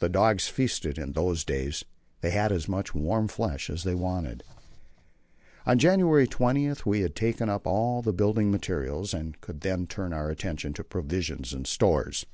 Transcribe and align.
The 0.00 0.10
dogs 0.10 0.48
feasted 0.48 0.98
in 0.98 1.12
those 1.12 1.46
days 1.46 1.82
they 2.20 2.28
had 2.28 2.52
as 2.52 2.68
much 2.68 2.94
warm 2.94 3.26
flesh 3.26 3.70
as 3.70 3.84
they 3.84 3.94
wanted. 3.94 4.42
On 5.64 5.78
January 5.78 6.26
20 6.26 6.70
we 6.84 7.00
had 7.00 7.16
taken 7.16 7.48
up 7.48 7.66
all 7.66 8.02
the 8.02 8.12
building 8.12 8.50
materials, 8.50 9.14
and 9.14 9.40
could 9.40 9.62
then 9.62 9.86
turn 9.86 10.12
our 10.12 10.28
attention 10.28 10.74
to 10.74 10.84
provisions 10.84 11.54
and 11.54 11.66
stores. 11.66 12.26